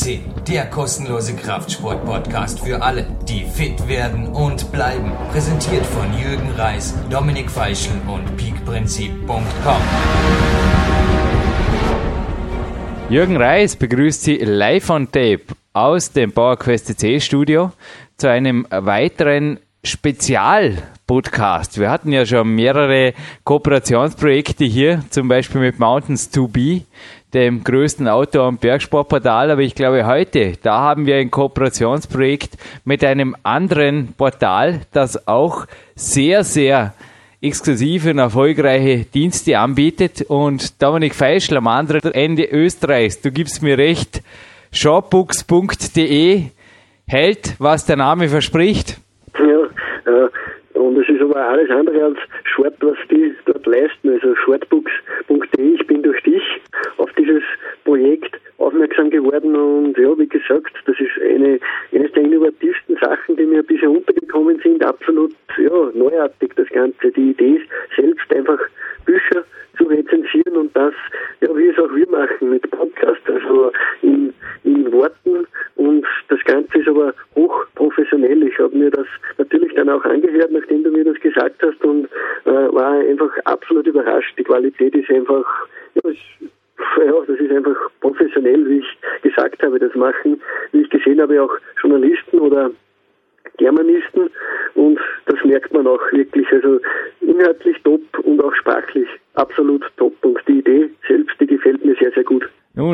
[0.00, 5.12] FCC, der kostenlose Kraftsport-Podcast für alle, die fit werden und bleiben.
[5.30, 9.82] Präsentiert von Jürgen Reis, Dominik Feischl und peakprinzip.com.
[13.10, 17.72] Jürgen Reis begrüßt Sie live on tape aus dem PowerQuest CC Studio
[18.16, 21.78] zu einem weiteren Spezial-Podcast.
[21.78, 26.82] Wir hatten ja schon mehrere Kooperationsprojekte hier, zum Beispiel mit Mountains 2B,
[27.34, 29.50] dem größten Outdoor- und Bergsportportal.
[29.50, 35.66] Aber ich glaube heute, da haben wir ein Kooperationsprojekt mit einem anderen Portal, das auch
[35.94, 36.94] sehr, sehr
[37.40, 40.22] exklusive und erfolgreiche Dienste anbietet.
[40.22, 44.22] Und Dominik Feischl am anderen Ende Österreichs, du gibst mir recht,
[44.72, 46.44] shopbooks.de
[47.06, 49.00] hält, was der Name verspricht.
[49.38, 50.28] Ja, äh,
[51.30, 54.10] aber alles andere als Short, was die dort leisten.
[54.10, 56.42] Also shortbooks.de, ich bin durch dich
[56.96, 57.42] auf dieses
[57.84, 61.58] Projekt aufmerksam geworden und ja, wie gesagt, das ist eine,
[61.92, 64.84] eines der innovativsten Sachen, die mir bisher untergekommen sind.
[64.84, 67.10] Absolut ja, neuartig das Ganze.
[67.12, 68.58] Die Idee ist, selbst einfach
[69.06, 69.44] Bücher
[69.78, 70.92] zu rezensieren und das,
[71.40, 74.32] ja, wie es auch wir machen mit Podcast, also in,
[74.64, 75.46] in Worten
[75.76, 78.42] und das Ganze ist aber hochprofessionell.
[78.42, 79.06] Ich habe mir das
[79.38, 82.06] natürlich dann auch angehört, nachdem du mir das gesagt hast und
[82.44, 84.34] äh, war einfach absolut überrascht.
[84.38, 85.44] Die Qualität ist einfach,
[85.94, 86.20] ja, ist,
[86.98, 90.40] ja, das ist einfach professionell, wie ich gesagt habe, das machen,
[90.72, 92.70] wie ich gesehen habe, auch Journalisten oder
[93.58, 94.30] Germanisten
[94.74, 96.50] und das merkt man auch wirklich.
[96.52, 96.80] Also
[97.20, 100.14] inhaltlich top und auch sprachlich absolut top.
[100.24, 102.48] Und die Idee selbst, die gefällt mir sehr, sehr gut.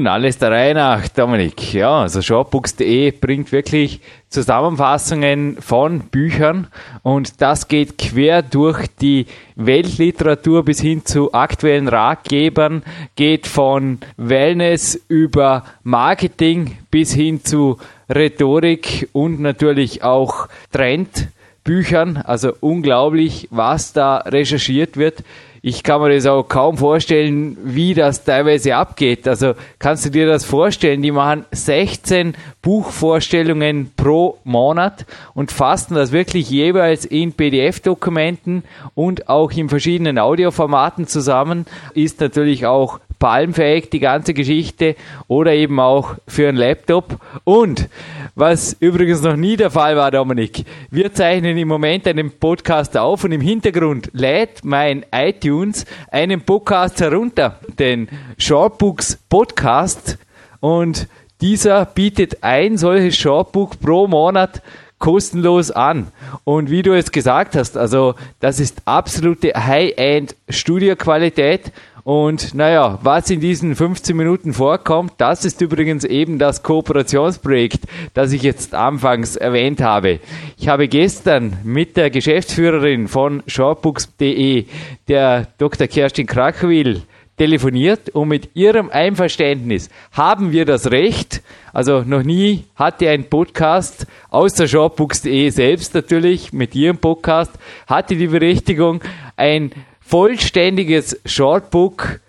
[0.07, 1.75] Nun, alles der Reihe nach, Dominik.
[1.75, 6.69] Ja, also shopbooks.de bringt wirklich Zusammenfassungen von Büchern
[7.03, 12.85] und das geht quer durch die Weltliteratur bis hin zu aktuellen Ratgebern,
[13.17, 17.79] geht von Wellness über Marketing bis hin zu
[18.09, 22.19] Rhetorik und natürlich auch Trendbüchern.
[22.19, 25.25] Also unglaublich, was da recherchiert wird
[25.69, 29.27] ich kann mir das auch kaum vorstellen, wie das teilweise abgeht.
[29.27, 31.03] Also kannst du dir das vorstellen?
[31.03, 38.63] Die machen 16 Buchvorstellungen pro Monat und fassen das wirklich jeweils in PDF-Dokumenten
[38.95, 41.67] und auch in verschiedenen Audioformaten zusammen.
[41.95, 44.97] Ist natürlich auch palmfähig, die ganze Geschichte,
[45.29, 47.19] oder eben auch für einen Laptop.
[47.45, 47.89] Und
[48.35, 53.25] was übrigens noch nie der Fall war, Dominik, wir zeichnen im Moment einen Podcast auf
[53.25, 60.19] und im Hintergrund lädt mein iTunes einen Podcast herunter, den Shortbooks Podcast.
[60.61, 61.09] Und
[61.41, 64.63] dieser bietet ein solches Shortbook pro Monat
[64.99, 66.09] kostenlos an.
[66.45, 71.73] Und wie du es gesagt hast, also das ist absolute High-End Studioqualität
[72.07, 77.81] und naja, was in diesen 15 Minuten vorkommt, das ist übrigens eben das Kooperationsprojekt,
[78.15, 80.21] das ich jetzt anfangs erwähnt habe.
[80.57, 84.67] Ich habe gestern mit der Geschäftsführerin von shortbooks.de,
[85.09, 85.89] der Dr.
[85.89, 87.03] Kerstin Krachwil,
[87.37, 94.07] telefoniert und mit ihrem Einverständnis haben wir das Recht, also noch nie hatte ein Podcast,
[94.31, 97.53] außer shopbooks.de selbst natürlich, mit ihrem Podcast,
[97.89, 99.01] hatte die Berechtigung,
[99.37, 99.73] ein
[100.09, 102.21] vollständiges Shortbook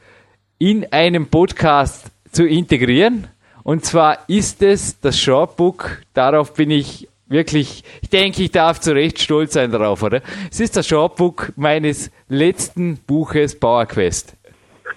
[0.58, 3.28] in einem Podcast zu integrieren.
[3.64, 8.96] Und zwar ist es das Shortbook, darauf bin ich wirklich, ich denke, ich darf zu
[8.96, 10.22] Recht stolz sein darauf, oder?
[10.50, 14.36] Es ist das Shortbook meines letzten Buches Power Quest.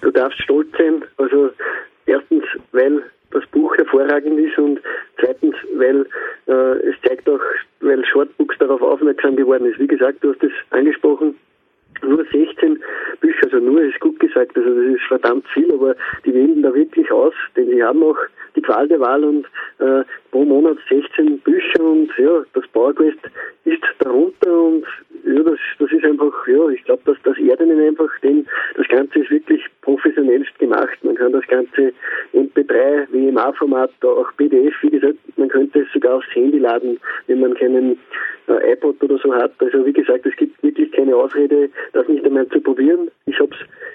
[0.01, 1.51] Du darfst stolz sein, also
[2.07, 4.79] erstens, weil das Buch hervorragend ist und
[5.19, 6.07] zweitens, weil
[6.47, 7.39] äh, es zeigt auch,
[7.81, 9.79] weil Shortbooks darauf aufmerksam geworden ist.
[9.79, 11.35] Wie gesagt, du hast es angesprochen,
[12.03, 12.81] nur 16
[13.19, 15.95] Bücher, also nur ist gut gesagt, also das ist verdammt viel, aber
[16.25, 18.17] die wählen da wirklich aus, denn sie haben auch
[18.55, 19.45] die Qual der Wahl und
[19.79, 23.19] äh, pro Monat 16 Bücher und ja, das PowerQuest
[23.65, 24.85] ist darunter und
[25.25, 28.45] ja, das, das ist einfach, ja, ich glaube, dass das ihnen einfach, denn
[28.75, 30.97] das Ganze ist wirklich professionellst gemacht.
[31.03, 31.93] Man kann das Ganze
[32.33, 37.53] MP3, WMA-Format, auch PDF, wie gesagt, man könnte es sogar aufs Handy laden, wenn man
[37.53, 37.97] keinen
[38.47, 39.51] äh, iPod oder so hat.
[39.59, 43.09] Also wie gesagt, es gibt wirklich keine Ausrede, das nicht einmal zu probieren.
[43.25, 43.51] Ich habe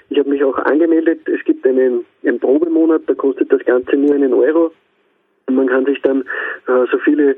[0.09, 1.27] ich hab mich auch angemeldet.
[1.27, 4.46] Es gibt einen, einen Probemonat, da kostet das Ganze nur einen Euro.
[4.55, 7.35] Und man kann sich dann äh, so viele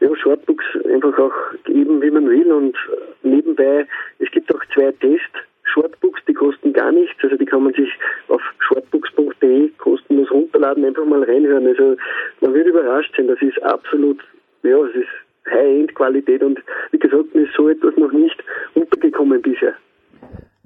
[0.00, 1.34] ja, Shortbooks einfach auch
[1.64, 2.52] geben, wie man will.
[2.52, 2.76] Und
[3.22, 3.86] nebenbei,
[4.18, 5.32] es gibt auch zwei Test.
[5.64, 7.90] Shortbooks, die kosten gar nichts, also die kann man sich
[8.28, 11.66] auf shortbooks.de kostenlos runterladen, einfach mal reinhören.
[11.66, 11.96] Also
[12.40, 14.18] man wird überrascht sein, das ist absolut,
[14.62, 15.08] ja, es ist
[15.50, 16.58] High-End-Qualität und
[16.90, 18.42] wie gesagt, mir ist so etwas noch nicht
[18.74, 19.74] untergekommen bisher.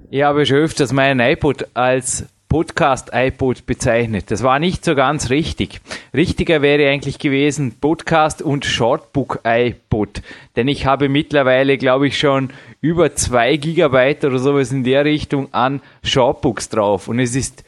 [0.09, 4.29] Ich habe schon öfters meinen iPod als Podcast iPod bezeichnet.
[4.29, 5.81] Das war nicht so ganz richtig.
[6.13, 10.21] Richtiger wäre eigentlich gewesen Podcast und Shortbook iPod.
[10.55, 15.51] Denn ich habe mittlerweile, glaube ich, schon über zwei Gigabyte oder sowas in der Richtung
[15.51, 17.07] an Shortbooks drauf.
[17.07, 17.63] Und es ist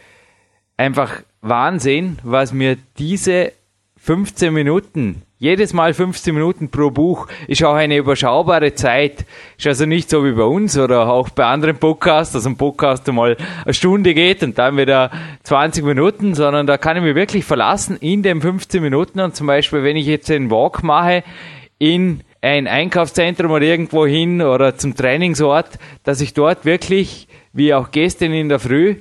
[0.78, 3.54] einfach Wahnsinn, was mir diese
[3.98, 9.26] 15 Minuten jedes Mal 15 Minuten pro Buch ist auch eine überschaubare Zeit.
[9.58, 13.08] Ist also nicht so wie bei uns oder auch bei anderen Podcasts, dass ein Podcast
[13.10, 13.36] einmal
[13.66, 15.12] eine Stunde geht und dann wieder
[15.44, 19.20] 20 Minuten, sondern da kann ich mich wirklich verlassen in den 15 Minuten.
[19.20, 21.24] Und zum Beispiel, wenn ich jetzt einen Walk mache
[21.80, 27.92] in ein Einkaufszentrum oder irgendwo hin oder zum Trainingsort, dass ich dort wirklich, wie auch
[27.92, 28.96] gestern in der Früh,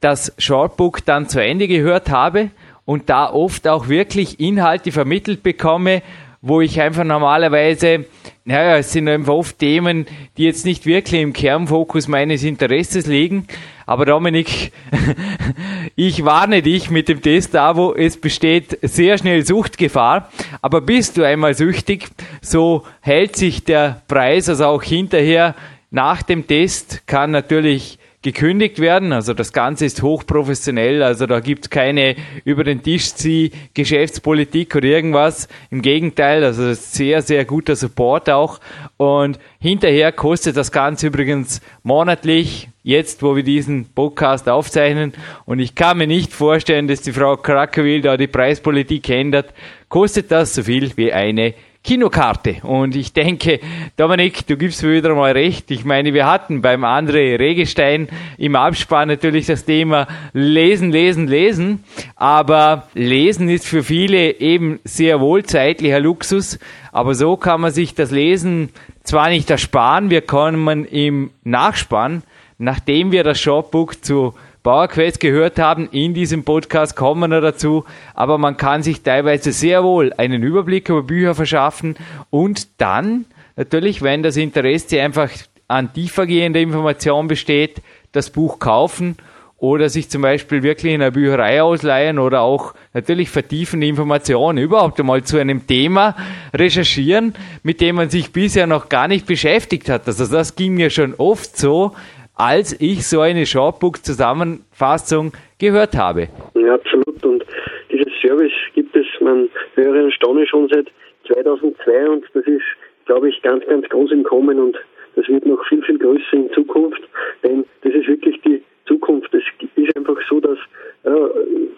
[0.00, 2.50] das Shortbook dann zu Ende gehört habe
[2.84, 6.02] und da oft auch wirklich Inhalte vermittelt bekomme,
[6.44, 8.04] wo ich einfach normalerweise,
[8.44, 10.06] naja, es sind einfach oft Themen,
[10.36, 13.46] die jetzt nicht wirklich im Kernfokus meines Interesses liegen.
[13.86, 14.72] Aber Dominik,
[15.96, 20.30] ich warne dich mit dem Test wo es besteht sehr schnell Suchtgefahr.
[20.60, 22.08] Aber bist du einmal süchtig,
[22.40, 25.54] so hält sich der Preis also auch hinterher
[25.92, 29.12] nach dem Test, kann natürlich gekündigt werden.
[29.12, 32.14] Also das Ganze ist hochprofessionell, also da gibt es keine
[32.44, 35.48] über den Tisch zieh Geschäftspolitik oder irgendwas.
[35.70, 38.60] Im Gegenteil, also sehr, sehr guter Support auch.
[38.96, 45.12] Und hinterher kostet das Ganze übrigens monatlich, jetzt wo wir diesen Podcast aufzeichnen.
[45.44, 49.52] Und ich kann mir nicht vorstellen, dass die Frau Krakowil da die Preispolitik ändert.
[49.88, 51.54] Kostet das so viel wie eine
[51.84, 52.56] Kinokarte.
[52.62, 53.58] Und ich denke,
[53.96, 55.70] Dominik, du gibst mir wieder mal recht.
[55.72, 58.08] Ich meine, wir hatten beim André Regestein
[58.38, 61.84] im Abspann natürlich das Thema Lesen, Lesen, Lesen.
[62.14, 66.60] Aber Lesen ist für viele eben sehr wohl zeitlicher Luxus.
[66.92, 68.68] Aber so kann man sich das Lesen
[69.02, 72.22] zwar nicht ersparen, wir kommen im Nachspann,
[72.58, 78.38] nachdem wir das Shopbook zu PowerQuest gehört haben, in diesem Podcast kommen wir dazu, aber
[78.38, 81.96] man kann sich teilweise sehr wohl einen Überblick über Bücher verschaffen
[82.30, 83.24] und dann
[83.56, 85.30] natürlich, wenn das Interesse einfach
[85.66, 87.82] an tiefergehender Information besteht,
[88.12, 89.16] das Buch kaufen
[89.62, 94.98] oder sich zum Beispiel wirklich in einer Bücherei ausleihen oder auch natürlich vertiefende Informationen überhaupt
[94.98, 96.16] einmal zu einem Thema
[96.52, 100.06] recherchieren, mit dem man sich bisher noch gar nicht beschäftigt hat.
[100.06, 101.94] Also das ging mir schon oft so,
[102.36, 106.28] als ich so eine Shortbook-Zusammenfassung gehört habe.
[106.54, 107.24] Ja, absolut.
[107.24, 107.44] Und
[107.90, 110.86] dieses Service gibt es, man höre und staune schon seit
[111.28, 112.62] 2002 und das ist,
[113.06, 114.76] glaube ich, ganz, ganz groß im Kommen und
[115.14, 117.02] das wird noch viel, viel größer in Zukunft,
[117.42, 119.32] denn das ist wirklich die Zukunft.
[119.34, 119.42] Es
[119.76, 120.58] ist einfach so, dass
[121.04, 121.30] ja,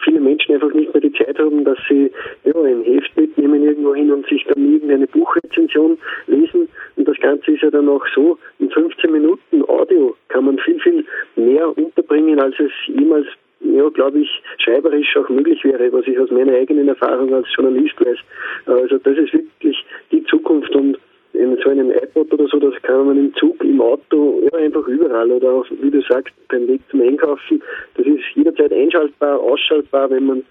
[0.03, 2.11] viele Menschen einfach nicht mehr die Zeit haben, dass sie
[2.45, 5.97] ja, ein Heft mitnehmen irgendwo hin und sich dann irgendeine Buchrezension
[6.27, 6.69] lesen.
[6.97, 10.81] Und das Ganze ist ja dann auch so, in 15 Minuten Audio kann man viel,
[10.81, 11.05] viel
[11.37, 13.27] mehr unterbringen, als es jemals
[13.61, 17.99] ja, glaube ich, schreiberisch auch möglich wäre, was ich aus meiner eigenen Erfahrung als Journalist
[17.99, 18.19] weiß.
[18.67, 20.99] Also das ist wirklich die Zukunft und
[21.35, 24.87] in so einem iPod oder so, das kann man im Zug, im Auto, ja, einfach
[24.87, 27.63] überall oder auch, wie du sagst, beim Weg zum Einkaufen.
[27.97, 30.45] Das ist jederzeit einschaltbar, ausschaltbar, wenn man,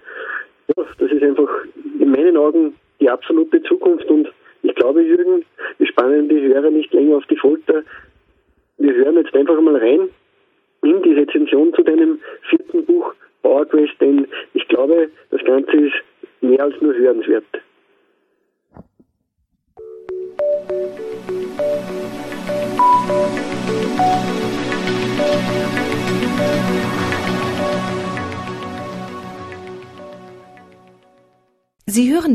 [0.76, 1.50] ja, das ist einfach
[1.98, 4.30] in meinen Augen die absolute Zukunft und
[4.62, 5.44] ich glaube, Jürgen,
[5.78, 7.82] wir spannen die Hörer nicht länger auf die Folter.
[8.78, 10.08] Wir hören jetzt einfach mal rein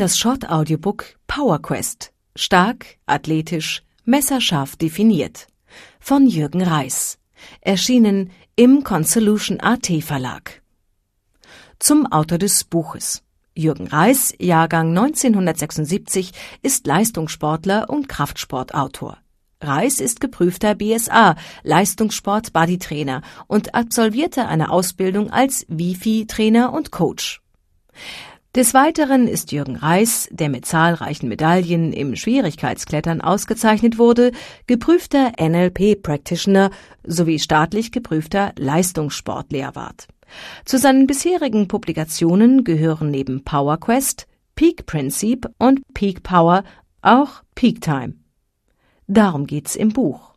[0.10, 2.14] das Short Audiobook Power Quest.
[2.36, 5.46] Stark, athletisch, messerscharf definiert.
[6.00, 7.20] Von Jürgen Reis.
[7.62, 10.64] Erschienen im Consolution AT Verlag.
[11.78, 13.22] Zum Autor des Buches.
[13.54, 16.32] Jürgen Reis, Jahrgang 1976,
[16.64, 19.20] ist Leistungssportler und Kraftsportautor.
[19.62, 27.44] Reis ist geprüfter BSA, Leistungssport Bodytrainer und absolvierte eine Ausbildung als Wifi-Trainer und Coach.
[28.56, 34.32] Des Weiteren ist Jürgen Reis, der mit zahlreichen Medaillen im Schwierigkeitsklettern ausgezeichnet wurde,
[34.66, 36.72] geprüfter NLP-Practitioner
[37.06, 40.08] sowie staatlich geprüfter Leistungssportlehrwart.
[40.66, 44.26] Zu seinen bisherigen Publikationen gehören neben PowerQuest,
[44.56, 46.64] Peak Principe und Peak Power
[47.04, 48.16] auch Peak Time.
[49.06, 50.29] Darum geht's im Buch.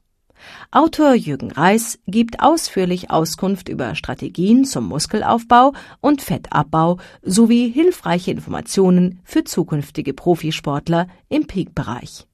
[0.71, 9.21] Autor Jürgen Reis gibt ausführlich Auskunft über Strategien zum Muskelaufbau und Fettabbau sowie hilfreiche Informationen
[9.25, 12.27] für zukünftige Profisportler im Peak-Bereich.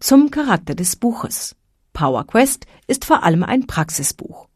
[0.00, 1.56] Zum Charakter des Buches.
[1.92, 4.48] PowerQuest ist vor allem ein Praxisbuch.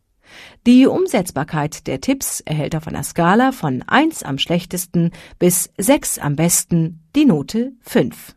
[0.67, 6.37] Die Umsetzbarkeit der Tipps erhält auf einer Skala von 1 am schlechtesten bis 6 am
[6.37, 8.37] besten die Note 5.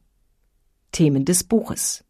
[0.91, 2.04] Themen des Buches.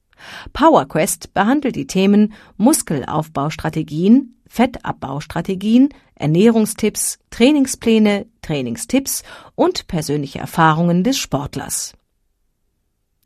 [0.54, 9.24] PowerQuest behandelt die Themen Muskelaufbaustrategien, Fettabbaustrategien, Ernährungstipps, Trainingspläne, Trainingstipps
[9.56, 11.94] und persönliche Erfahrungen des Sportlers.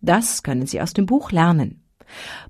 [0.01, 1.84] Das können Sie aus dem Buch lernen.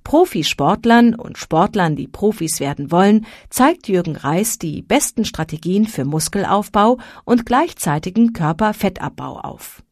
[0.03, 6.97] Profisportlern und Sportlern, die Profis werden wollen, zeigt Jürgen Reis die besten Strategien für Muskelaufbau
[7.25, 9.83] und gleichzeitigen Körperfettabbau auf.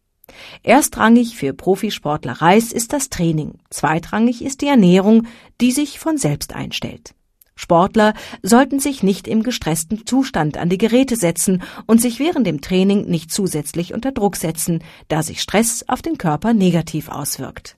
[0.63, 5.27] Erstrangig für Profisportler Reis ist das Training, zweitrangig ist die Ernährung,
[5.62, 7.13] die sich von selbst einstellt.
[7.55, 12.62] Sportler sollten sich nicht im gestressten Zustand an die Geräte setzen und sich während dem
[12.62, 17.75] Training nicht zusätzlich unter Druck setzen, da sich Stress auf den Körper negativ auswirkt.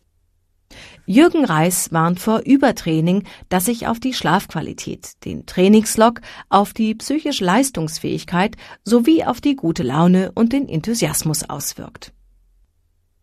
[1.05, 7.43] Jürgen Reis warnt vor Übertraining, das sich auf die Schlafqualität, den Trainingslog, auf die psychische
[7.43, 12.13] Leistungsfähigkeit sowie auf die gute Laune und den Enthusiasmus auswirkt.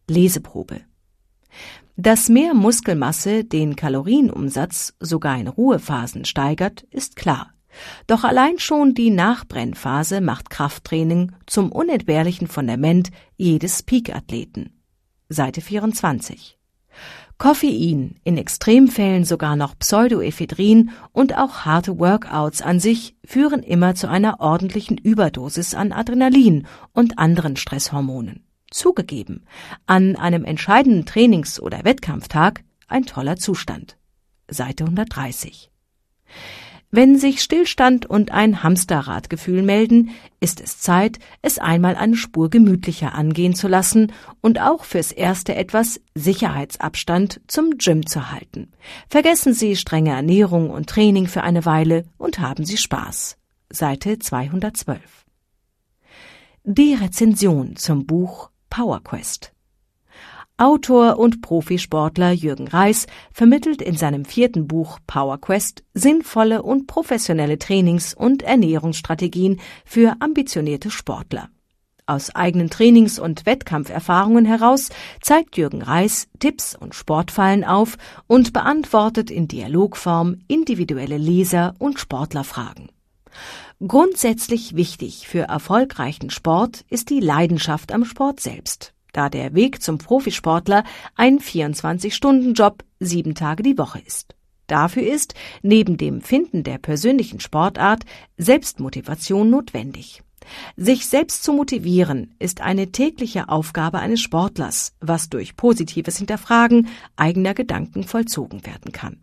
[0.09, 0.81] Leseprobe
[1.97, 7.53] dass mehr Muskelmasse den Kalorienumsatz sogar in Ruhephasen steigert, ist klar.
[8.07, 14.71] Doch allein schon die Nachbrennphase macht Krafttraining zum unentbehrlichen Fundament jedes Peak-Athleten.
[15.29, 16.59] Seite 24.
[17.39, 24.09] Koffein, in Extremfällen sogar noch Pseudoephedrin und auch harte Workouts an sich führen immer zu
[24.09, 28.46] einer ordentlichen Überdosis an Adrenalin und anderen Stresshormonen.
[28.71, 29.47] Zugegeben,
[29.87, 33.97] an einem entscheidenden Trainings- oder Wettkampftag ein toller Zustand.
[34.49, 35.71] Seite 130.
[36.93, 43.15] Wenn sich Stillstand und ein Hamsterradgefühl melden, ist es Zeit, es einmal eine Spur gemütlicher
[43.15, 48.71] angehen zu lassen und auch fürs Erste etwas Sicherheitsabstand zum Gym zu halten.
[49.09, 53.37] Vergessen Sie strenge Ernährung und Training für eine Weile und haben Sie Spaß.
[53.69, 55.27] Seite 212.
[56.63, 59.53] Die Rezension zum Buch PowerQuest.
[60.59, 68.13] Autor und Profisportler Jürgen Reis vermittelt in seinem vierten Buch PowerQuest sinnvolle und professionelle Trainings-
[68.13, 71.49] und Ernährungsstrategien für ambitionierte Sportler.
[72.05, 74.91] Aus eigenen Trainings- und Wettkampferfahrungen heraus
[75.23, 82.91] zeigt Jürgen Reis Tipps und Sportfallen auf und beantwortet in Dialogform individuelle Leser- und Sportlerfragen.
[83.85, 89.99] Grundsätzlich wichtig für erfolgreichen Sport ist die Leidenschaft am Sport selbst, da der Weg zum
[89.99, 90.83] Profisportler
[91.15, 94.35] ein 24-Stunden-Job sieben Tage die Woche ist.
[94.67, 98.05] Dafür ist, neben dem Finden der persönlichen Sportart,
[98.39, 100.23] Selbstmotivation notwendig.
[100.79, 107.53] Sich selbst zu motivieren ist eine tägliche Aufgabe eines Sportlers, was durch positives Hinterfragen eigener
[107.53, 109.21] Gedanken vollzogen werden kann.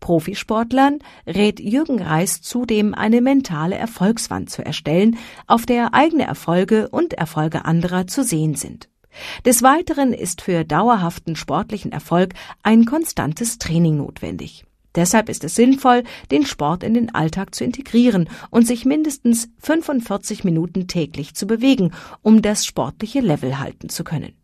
[0.00, 5.16] Profisportlern rät Jürgen Reis zudem eine mentale Erfolgswand zu erstellen,
[5.46, 8.88] auf der eigene Erfolge und Erfolge anderer zu sehen sind.
[9.44, 14.64] Des Weiteren ist für dauerhaften sportlichen Erfolg ein konstantes Training notwendig.
[14.94, 20.44] Deshalb ist es sinnvoll, den Sport in den Alltag zu integrieren und sich mindestens 45
[20.44, 24.34] Minuten täglich zu bewegen, um das sportliche Level halten zu können.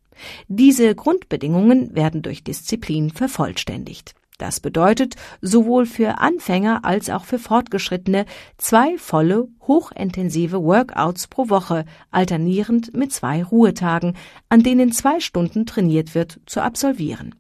[0.49, 4.15] Diese Grundbedingungen werden durch Disziplin vervollständigt.
[4.41, 8.25] Das bedeutet sowohl für Anfänger als auch für Fortgeschrittene
[8.57, 14.17] zwei volle, hochintensive Workouts pro Woche, alternierend mit zwei Ruhetagen,
[14.49, 17.35] an denen zwei Stunden trainiert wird, zu absolvieren.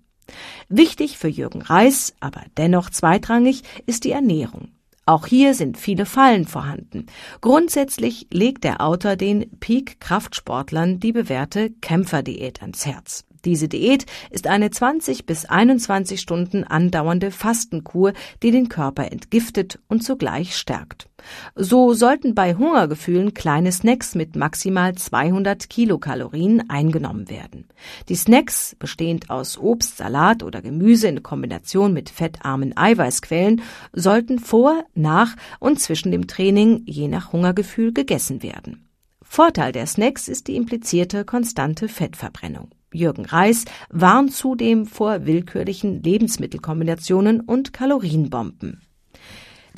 [0.69, 4.69] Wichtig für Jürgen Reis, aber dennoch zweitrangig, ist die Ernährung.
[5.07, 7.07] Auch hier sind viele Fallen vorhanden.
[7.40, 13.25] Grundsätzlich legt der Autor den Peak-Kraftsportlern die bewährte Kämpferdiät ans Herz.
[13.44, 20.02] Diese Diät ist eine 20 bis 21 Stunden andauernde Fastenkur, die den Körper entgiftet und
[20.02, 21.09] zugleich stärkt.
[21.54, 27.66] So sollten bei Hungergefühlen kleine Snacks mit maximal 200 Kilokalorien eingenommen werden.
[28.09, 34.85] Die Snacks, bestehend aus Obst, Salat oder Gemüse in Kombination mit fettarmen Eiweißquellen, sollten vor,
[34.94, 38.88] nach und zwischen dem Training je nach Hungergefühl gegessen werden.
[39.23, 42.70] Vorteil der Snacks ist die implizierte konstante Fettverbrennung.
[42.92, 48.82] Jürgen Reis warnt zudem vor willkürlichen Lebensmittelkombinationen und Kalorienbomben.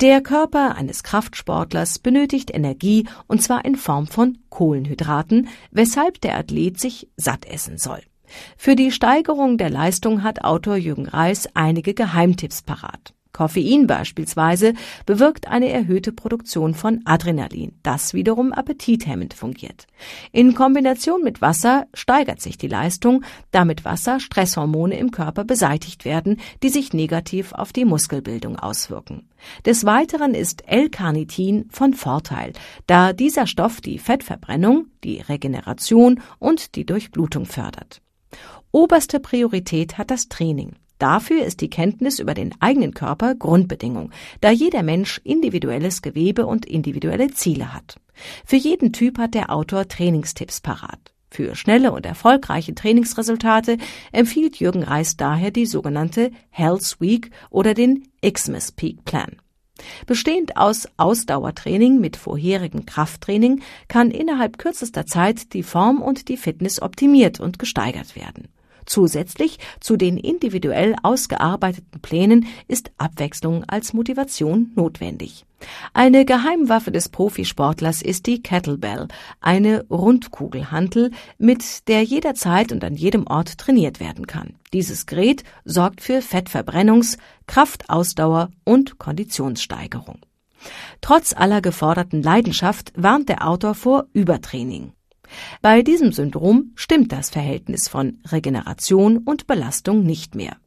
[0.01, 6.79] Der Körper eines Kraftsportlers benötigt Energie und zwar in Form von Kohlenhydraten, weshalb der Athlet
[6.79, 8.01] sich satt essen soll.
[8.57, 13.13] Für die Steigerung der Leistung hat Autor Jürgen Reis einige Geheimtipps parat.
[13.33, 14.73] Koffein beispielsweise
[15.05, 19.87] bewirkt eine erhöhte Produktion von Adrenalin, das wiederum appetithemmend fungiert.
[20.31, 26.05] In Kombination mit Wasser steigert sich die Leistung, da mit Wasser Stresshormone im Körper beseitigt
[26.05, 29.27] werden, die sich negativ auf die Muskelbildung auswirken.
[29.65, 32.53] Des Weiteren ist L-Carnitin von Vorteil,
[32.87, 38.01] da dieser Stoff die Fettverbrennung, die Regeneration und die Durchblutung fördert.
[38.71, 40.75] Oberste Priorität hat das Training.
[41.03, 46.65] Dafür ist die Kenntnis über den eigenen Körper Grundbedingung, da jeder Mensch individuelles Gewebe und
[46.65, 47.97] individuelle Ziele hat.
[48.45, 51.13] Für jeden Typ hat der Autor Trainingstipps parat.
[51.29, 53.79] Für schnelle und erfolgreiche Trainingsresultate
[54.13, 59.35] empfiehlt Jürgen Reis daher die sogenannte Health Week oder den Xmas Peak Plan.
[60.05, 66.81] Bestehend aus Ausdauertraining mit vorherigem Krafttraining kann innerhalb kürzester Zeit die Form und die Fitness
[66.81, 68.52] optimiert und gesteigert werden.
[68.85, 75.45] Zusätzlich zu den individuell ausgearbeiteten Plänen ist Abwechslung als Motivation notwendig.
[75.93, 79.07] Eine Geheimwaffe des Profisportlers ist die Kettlebell,
[79.39, 84.55] eine Rundkugelhantel, mit der jederzeit und an jedem Ort trainiert werden kann.
[84.73, 90.19] Dieses Gerät sorgt für Fettverbrennungs-, Kraftausdauer und Konditionssteigerung.
[91.01, 94.93] Trotz aller geforderten Leidenschaft warnt der Autor vor Übertraining.
[95.61, 100.57] Bei diesem Syndrom stimmt das Verhältnis von Regeneration und Belastung nicht mehr.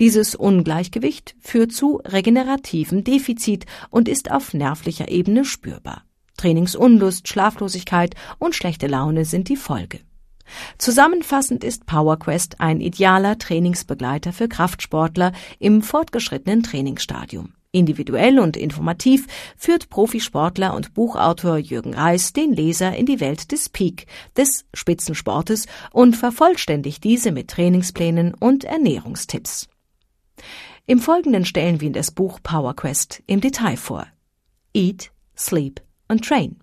[0.00, 6.04] Dieses Ungleichgewicht führt zu regenerativem Defizit und ist auf nervlicher Ebene spürbar.
[6.36, 10.00] Trainingsunlust, Schlaflosigkeit und schlechte Laune sind die Folge.
[10.78, 17.52] Zusammenfassend ist PowerQuest ein idealer Trainingsbegleiter für Kraftsportler im fortgeschrittenen Trainingsstadium.
[17.70, 19.26] Individuell und informativ
[19.58, 24.06] führt Profisportler und Buchautor Jürgen Reis den Leser in die Welt des Peak,
[24.38, 29.68] des Spitzensportes und vervollständigt diese mit Trainingsplänen und Ernährungstipps.
[30.86, 34.06] Im Folgenden stellen wir das Buch Power Quest im Detail vor.
[34.72, 36.60] Eat, Sleep and Train.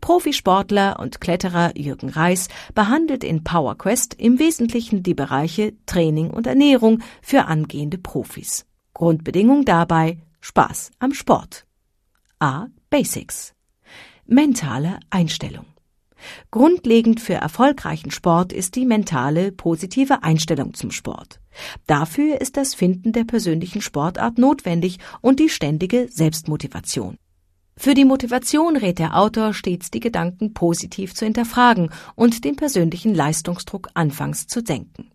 [0.00, 6.46] Profisportler und Kletterer Jürgen Reis behandelt in Power Quest im Wesentlichen die Bereiche Training und
[6.46, 8.64] Ernährung für angehende Profis.
[9.00, 11.64] Grundbedingung dabei Spaß am Sport.
[12.38, 12.66] A.
[12.90, 13.54] Basics.
[14.26, 15.64] Mentale Einstellung.
[16.50, 21.40] Grundlegend für erfolgreichen Sport ist die mentale, positive Einstellung zum Sport.
[21.86, 27.16] Dafür ist das Finden der persönlichen Sportart notwendig und die ständige Selbstmotivation.
[27.78, 33.14] Für die Motivation rät der Autor stets die Gedanken positiv zu hinterfragen und den persönlichen
[33.14, 35.10] Leistungsdruck anfangs zu senken.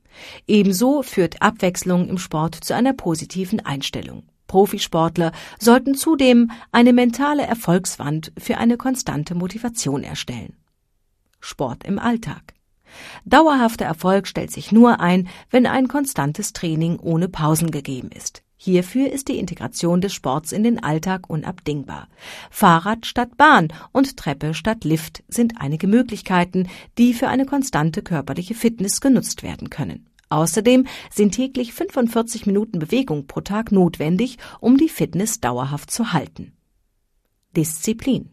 [0.47, 4.23] Ebenso führt Abwechslung im Sport zu einer positiven Einstellung.
[4.47, 10.55] Profisportler sollten zudem eine mentale Erfolgswand für eine konstante Motivation erstellen.
[11.39, 12.53] Sport im Alltag.
[13.25, 18.44] Dauerhafter Erfolg stellt sich nur ein, wenn ein konstantes Training ohne Pausen gegeben ist.
[18.65, 22.07] Hierfür ist die Integration des Sports in den Alltag unabdingbar.
[22.49, 28.55] Fahrrad statt Bahn und Treppe statt Lift sind einige Möglichkeiten, die für eine konstante körperliche
[28.55, 30.09] Fitness genutzt werden können.
[30.29, 36.53] Außerdem sind täglich 45 Minuten Bewegung pro Tag notwendig, um die Fitness dauerhaft zu halten.
[37.55, 38.31] Disziplin.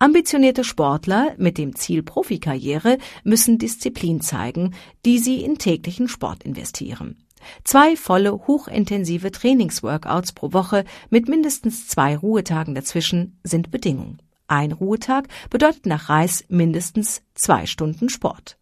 [0.00, 4.74] Ambitionierte Sportler mit dem Ziel Profikarriere müssen Disziplin zeigen,
[5.04, 7.24] die sie in täglichen Sport investieren.
[7.64, 14.18] Zwei volle, hochintensive Trainingsworkouts pro Woche mit mindestens zwei Ruhetagen dazwischen sind Bedingung.
[14.46, 18.58] Ein Ruhetag bedeutet nach Reis mindestens zwei Stunden Sport.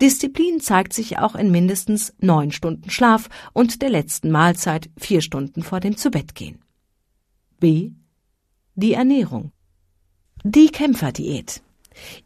[0.00, 5.62] Disziplin zeigt sich auch in mindestens neun Stunden Schlaf und der letzten Mahlzeit vier Stunden
[5.62, 6.58] vor dem Zubettgehen.
[7.60, 7.92] B.
[8.74, 9.52] Die Ernährung.
[10.42, 11.62] Die Kämpferdiät.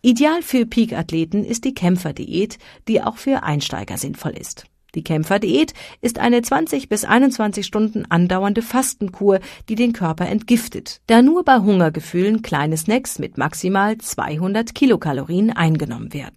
[0.01, 4.65] Ideal für Peak-Athleten ist die Kämpferdiät, die auch für Einsteiger sinnvoll ist.
[4.97, 11.21] Die Kämpferdiät ist eine 20 bis 21 Stunden andauernde Fastenkur, die den Körper entgiftet, da
[11.21, 16.37] nur bei Hungergefühlen kleine Snacks mit maximal 200 Kilokalorien eingenommen werden.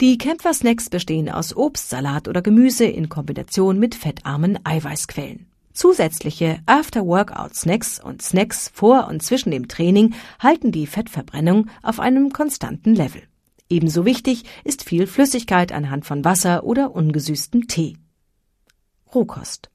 [0.00, 5.46] Die Kämpfersnacks bestehen aus Obst, Salat oder Gemüse in Kombination mit fettarmen Eiweißquellen.
[5.72, 12.94] Zusätzliche After-Workout-Snacks und Snacks vor und zwischen dem Training halten die Fettverbrennung auf einem konstanten
[12.94, 13.22] Level.
[13.70, 17.96] Ebenso wichtig ist viel Flüssigkeit anhand von Wasser oder ungesüßtem Tee.
[19.14, 19.70] Rohkost.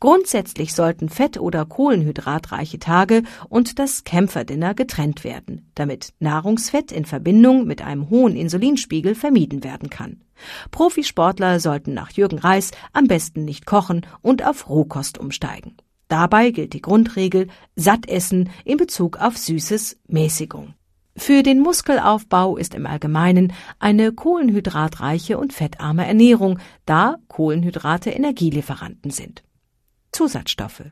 [0.00, 7.66] Grundsätzlich sollten fett- oder kohlenhydratreiche Tage und das Kämpferdinner getrennt werden, damit Nahrungsfett in Verbindung
[7.66, 10.22] mit einem hohen Insulinspiegel vermieden werden kann.
[10.70, 15.76] Profisportler sollten nach Jürgen Reis am besten nicht kochen und auf Rohkost umsteigen.
[16.06, 20.77] Dabei gilt die Grundregel satt essen in Bezug auf Süßes Mäßigung.
[21.18, 29.42] Für den Muskelaufbau ist im Allgemeinen eine kohlenhydratreiche und fettarme Ernährung, da Kohlenhydrate Energielieferanten sind.
[30.12, 30.84] Zusatzstoffe.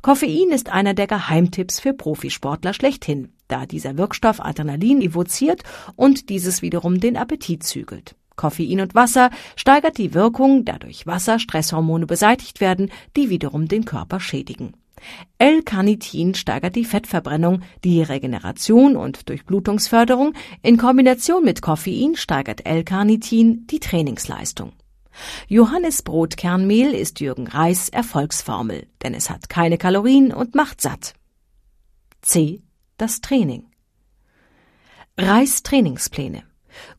[0.00, 5.62] Koffein ist einer der Geheimtipps für Profisportler schlechthin, da dieser Wirkstoff Adrenalin evoziert
[5.96, 8.16] und dieses wiederum den Appetit zügelt.
[8.36, 13.84] Koffein und Wasser steigert die Wirkung, da durch Wasser Stresshormone beseitigt werden, die wiederum den
[13.84, 14.72] Körper schädigen.
[15.38, 20.34] L-Carnitin steigert die Fettverbrennung, die Regeneration und Durchblutungsförderung.
[20.62, 24.72] In Kombination mit Koffein steigert L-Carnitin die Trainingsleistung.
[25.48, 31.14] Johannisbrotkernmehl ist Jürgen Reis Erfolgsformel, denn es hat keine Kalorien und macht satt.
[32.22, 32.62] C.
[32.96, 33.66] Das Training.
[35.18, 36.44] Reis Trainingspläne.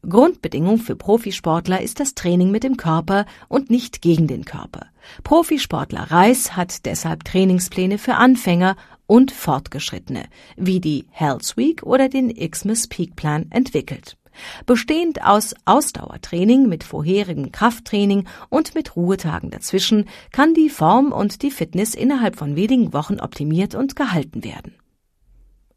[0.07, 4.87] Grundbedingung für Profisportler ist das Training mit dem Körper und nicht gegen den Körper.
[5.23, 12.33] Profisportler Reis hat deshalb Trainingspläne für Anfänger und Fortgeschrittene, wie die Health Week oder den
[12.33, 14.17] Xmas Peak Plan entwickelt.
[14.65, 21.51] Bestehend aus Ausdauertraining mit vorherigem Krafttraining und mit Ruhetagen dazwischen kann die Form und die
[21.51, 24.73] Fitness innerhalb von wenigen Wochen optimiert und gehalten werden.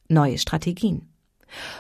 [0.09, 1.09] Neue Strategien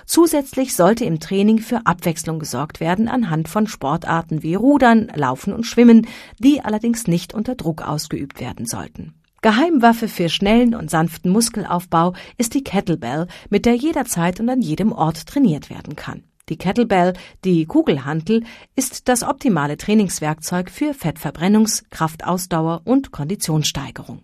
[0.04, 5.66] Zusätzlich sollte im Training für Abwechslung gesorgt werden anhand von Sportarten wie Rudern, Laufen und
[5.66, 6.06] Schwimmen,
[6.38, 9.14] die allerdings nicht unter Druck ausgeübt werden sollten.
[9.42, 14.92] Geheimwaffe für schnellen und sanften Muskelaufbau ist die Kettlebell, mit der jederzeit und an jedem
[14.92, 16.24] Ort trainiert werden kann.
[16.48, 17.12] Die Kettlebell,
[17.44, 18.44] die Kugelhantel,
[18.76, 24.22] ist das optimale Trainingswerkzeug für Fettverbrennungs-, Kraftausdauer und Konditionssteigerung.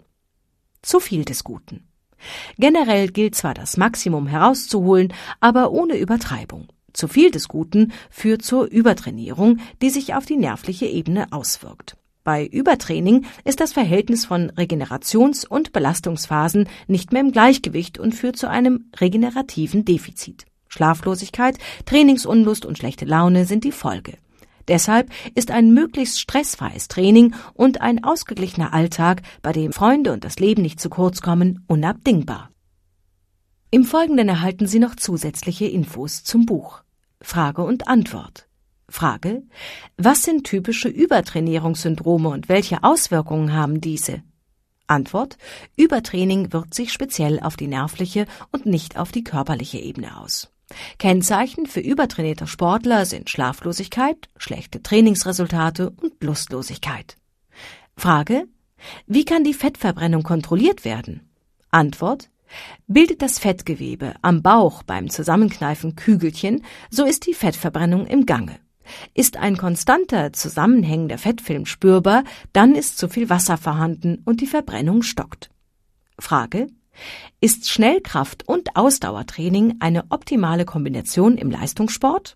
[0.83, 1.92] Zu viel des Guten.
[2.59, 6.69] Generell gilt zwar das Maximum herauszuholen, aber ohne Übertreibung.
[6.93, 11.97] Zu viel des Guten führt zur Übertrainierung, die sich auf die nervliche Ebene auswirkt.
[12.25, 18.37] Bei Übertraining ist das Verhältnis von Regenerations- und Belastungsphasen nicht mehr im Gleichgewicht und führt
[18.37, 20.45] zu einem regenerativen Defizit.
[20.69, 24.19] Schlaflosigkeit, Trainingsunlust und schlechte Laune sind die Folge.
[24.69, 30.39] Deshalb ist ein möglichst stressfreies Training und ein ausgeglichener Alltag, bei dem Freunde und das
[30.39, 32.51] Leben nicht zu kurz kommen, unabdingbar.
[33.71, 36.83] Im Folgenden erhalten Sie noch zusätzliche Infos zum Buch.
[37.23, 38.49] Frage und Antwort.
[38.89, 39.45] Frage.
[39.97, 44.23] Was sind typische Übertrainierungssyndrome und welche Auswirkungen haben diese?
[44.87, 45.39] Antwort.
[45.77, 50.52] Übertraining wirkt sich speziell auf die nervliche und nicht auf die körperliche Ebene aus.
[50.99, 57.17] Kennzeichen für übertrainierte Sportler sind Schlaflosigkeit, schlechte Trainingsresultate und Lustlosigkeit.
[57.97, 58.47] Frage.
[59.07, 61.29] Wie kann die Fettverbrennung kontrolliert werden?
[61.71, 62.31] Antwort.
[62.87, 68.59] Bildet das Fettgewebe am Bauch beim Zusammenkneifen Kügelchen, so ist die Fettverbrennung im Gange.
[69.15, 75.03] Ist ein konstanter, zusammenhängender Fettfilm spürbar, dann ist zu viel Wasser vorhanden und die Verbrennung
[75.03, 75.51] stockt.
[76.19, 76.67] Frage.
[77.41, 82.35] Ist Schnellkraft und Ausdauertraining eine optimale Kombination im Leistungssport?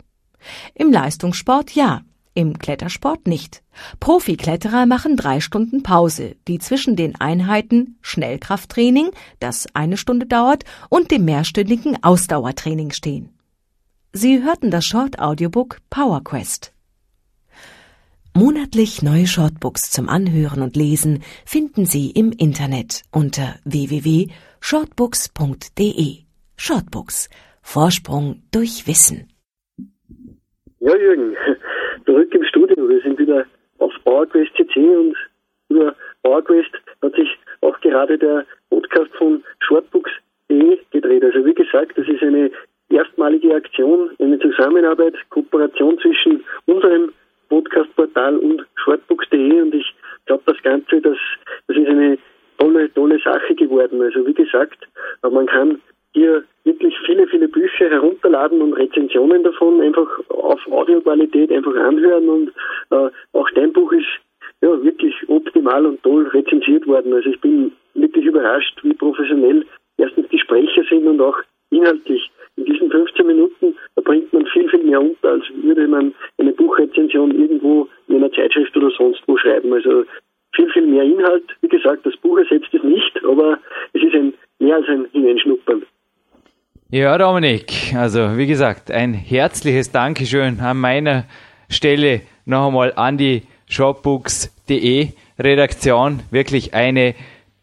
[0.75, 2.03] Im Leistungssport ja,
[2.35, 3.63] im Klettersport nicht.
[3.99, 11.11] Profikletterer machen drei Stunden Pause, die zwischen den Einheiten Schnellkrafttraining, das eine Stunde dauert, und
[11.11, 13.31] dem mehrstündigen Ausdauertraining stehen.
[14.13, 16.73] Sie hörten das Short Audiobook Power Quest.
[18.39, 26.19] Monatlich neue Shortbooks zum Anhören und Lesen finden Sie im Internet unter www.shortbooks.de.
[26.59, 27.31] Shortbooks.
[27.63, 29.33] Vorsprung durch Wissen.
[30.81, 31.35] Ja, Jürgen,
[32.05, 32.87] zurück im Studio.
[32.87, 33.47] Wir sind wieder
[33.79, 35.17] auf PowerQuest CC und
[35.71, 37.31] über PowerQuest hat sich
[37.63, 41.25] auch gerade der Podcast von Shortbooks.de gedreht.
[41.25, 42.51] Also wie gesagt, das ist eine
[42.91, 47.15] erstmalige Aktion, eine Zusammenarbeit, Kooperation zwischen unserem
[47.49, 49.95] Podcastportal und shortbooks.de und ich
[50.27, 51.17] glaube, das Ganze, das,
[51.69, 52.19] das ist eine
[52.59, 54.03] tolle, tolle Sache geworden.
[54.03, 54.87] Also wie gesagt,
[55.23, 55.81] man kann
[56.13, 62.49] hier wirklich viele, viele Bücher herunterladen und Rezensionen davon einfach auf Audioqualität einfach anhören und
[62.91, 64.07] äh, auch dein Buch ist
[64.63, 67.13] ja wirklich optimal und toll rezensiert worden.
[67.13, 69.67] Also ich bin wirklich überrascht, wie professionell
[69.99, 71.37] erstens die Sprecher sind und auch
[71.71, 72.31] inhaltlich.
[72.57, 77.31] In diesen 15 Minuten bringt man viel, viel mehr unter, als würde man eine Buchrezension
[77.31, 79.73] irgendwo in einer Zeitschrift oder sonst wo schreiben.
[79.73, 80.05] Also
[80.55, 81.45] viel, viel mehr Inhalt.
[81.61, 83.59] Wie gesagt, das Buch ersetzt es nicht, aber
[83.93, 85.83] es ist ein, mehr als ein Hineinschnuppern.
[86.91, 91.25] Ja, Dominik, also wie gesagt, ein herzliches Dankeschön an meiner
[91.69, 96.21] Stelle noch einmal an die shopbooks.de Redaktion.
[96.31, 97.15] Wirklich eine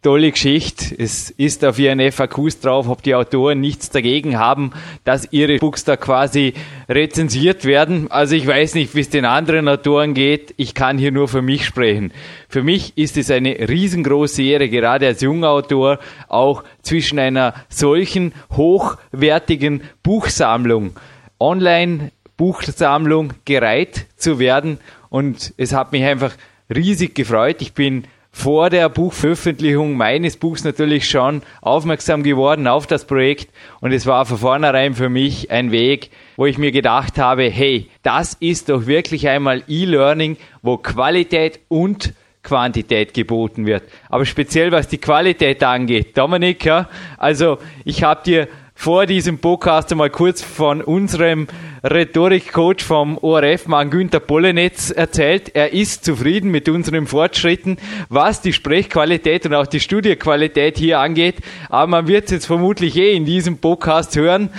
[0.03, 0.93] tolle Geschichte.
[0.97, 4.73] Es ist auf ihren FAQs drauf, ob die Autoren nichts dagegen haben,
[5.05, 6.53] dass ihre Books da quasi
[6.89, 8.11] rezensiert werden.
[8.11, 10.53] Also ich weiß nicht, wie es den anderen Autoren geht.
[10.57, 12.11] Ich kann hier nur für mich sprechen.
[12.49, 18.33] Für mich ist es eine riesengroße Ehre, gerade als junger Autor, auch zwischen einer solchen
[18.51, 20.91] hochwertigen Buchsammlung,
[21.39, 24.79] Online-Buchsammlung gereiht zu werden.
[25.09, 26.33] Und es hat mich einfach
[26.69, 27.61] riesig gefreut.
[27.61, 28.03] Ich bin
[28.35, 34.25] vor der Buchveröffentlichung meines Buchs natürlich schon aufmerksam geworden auf das Projekt und es war
[34.25, 38.87] von vornherein für mich ein Weg, wo ich mir gedacht habe, hey, das ist doch
[38.87, 43.83] wirklich einmal E-Learning, wo Qualität und Quantität geboten wird.
[44.09, 46.69] Aber speziell was die Qualität angeht, Dominik,
[47.17, 48.47] also ich habe dir
[48.83, 51.47] vor diesem Podcast einmal kurz von unserem
[51.85, 55.51] Rhetorikcoach vom ORF-Mann Günther Pollenetz erzählt.
[55.53, 57.77] Er ist zufrieden mit unseren Fortschritten,
[58.09, 61.35] was die Sprechqualität und auch die Studiequalität hier angeht.
[61.69, 64.49] Aber man wird es jetzt vermutlich eh in diesem Podcast hören.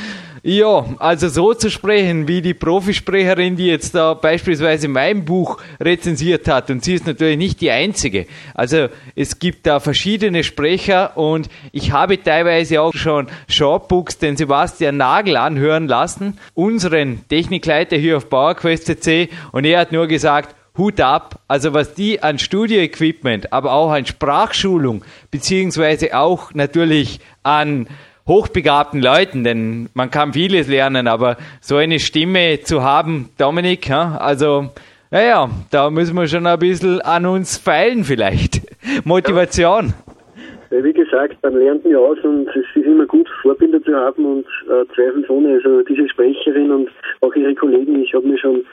[0.46, 6.48] Ja, also so zu sprechen, wie die Profisprecherin, die jetzt da beispielsweise mein Buch rezensiert
[6.48, 8.26] hat, und sie ist natürlich nicht die einzige.
[8.52, 14.98] Also es gibt da verschiedene Sprecher und ich habe teilweise auch schon Shortbooks den Sebastian
[14.98, 21.40] Nagel anhören lassen, unseren Technikleiter hier auf PowerQuest.cc und er hat nur gesagt, Hut ab.
[21.48, 27.86] Also was die an Studioequipment, aber auch an Sprachschulung, beziehungsweise auch natürlich an
[28.26, 34.70] hochbegabten Leuten, denn man kann vieles lernen, aber so eine Stimme zu haben, Dominik, also
[35.10, 38.62] naja, da müssen wir schon ein bisschen an uns feilen vielleicht.
[39.04, 39.94] Motivation.
[40.70, 44.24] Ja, wie gesagt, man lernt ja aus und es ist immer gut, Vorbilder zu haben
[44.24, 48.64] und äh, zweifelsohne, also diese Sprecherin und auch ihre Kollegen, ich habe mir schon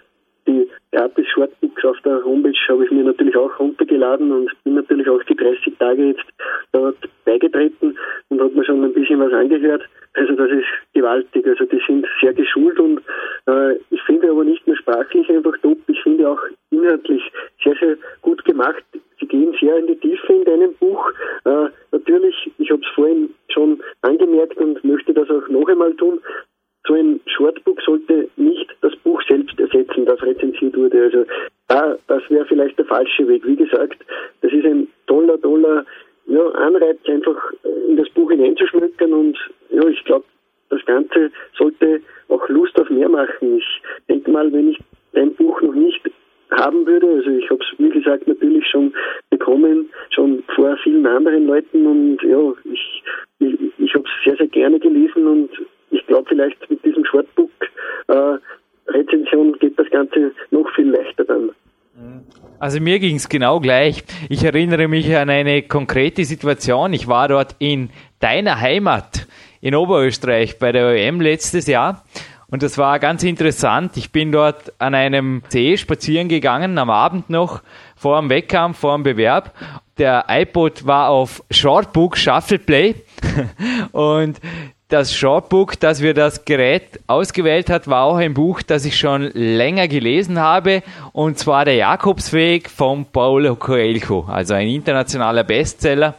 [0.52, 5.08] die gratis Shortbooks auf der Homepage habe ich mir natürlich auch runtergeladen und bin natürlich
[5.08, 6.26] auch die 30 Tage jetzt
[6.72, 7.98] dort beigetreten
[8.30, 9.84] und habe mir schon ein bisschen was angehört.
[10.14, 11.48] Also das ist gewaltig.
[11.48, 13.02] Also die sind sehr geschult und
[13.48, 17.24] äh, ich finde aber nicht nur sprachlich einfach top, ich finde auch inhaltlich
[17.64, 18.84] sehr, sehr gut gemacht.
[19.20, 21.10] Sie gehen sehr in die Tiefe in deinem Buch.
[21.46, 26.20] Äh, natürlich, ich habe es vorhin schon angemerkt und möchte das auch noch einmal tun,
[26.88, 28.71] so ein Shortbook sollte nicht
[30.02, 31.04] ersetzen, das rezensiert wurde.
[31.04, 31.26] Also
[31.68, 33.46] da, das wäre vielleicht der falsche Weg.
[33.46, 33.98] Wie gesagt,
[34.42, 35.86] das ist ein toller, toller
[36.28, 37.38] ja, Anreiz, einfach
[37.88, 39.38] in das Buch hineinzuschmücken und
[39.70, 40.26] ja, ich glaube,
[40.70, 43.58] das Ganze sollte auch Lust auf mehr machen.
[43.58, 44.80] Ich denke mal, wenn ich
[45.14, 46.02] dein Buch noch nicht
[46.52, 48.94] haben würde, also ich habe es, wie gesagt, natürlich schon
[49.30, 53.04] bekommen, schon vor vielen anderen Leuten und ja, ich,
[53.40, 55.50] ich, ich habe es sehr, sehr gerne gelesen und
[55.92, 57.50] ich glaube, vielleicht mit diesem Shortbook
[58.08, 58.38] äh,
[58.88, 61.52] Rezension geht Ganze noch viel leichter dann.
[62.60, 64.04] Also mir ging es genau gleich.
[64.30, 66.94] Ich erinnere mich an eine konkrete Situation.
[66.94, 69.28] Ich war dort in deiner Heimat
[69.62, 72.04] in Oberösterreich bei der OEM letztes Jahr.
[72.52, 73.96] Und das war ganz interessant.
[73.96, 77.62] Ich bin dort an einem See spazieren gegangen, am Abend noch,
[77.96, 79.56] vor dem Wettkampf, vor dem Bewerb.
[79.98, 82.96] Der iPod war auf Shortbook Shuffle Play.
[83.94, 84.40] und
[84.92, 89.32] das Shortbook, das wir das Gerät ausgewählt hat, war auch ein Buch, das ich schon
[89.34, 96.16] länger gelesen habe, und zwar der Jakobsweg von Paulo Coelho, also ein internationaler Bestseller.